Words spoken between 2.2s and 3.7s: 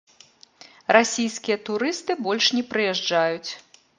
больш не прыязджаюць.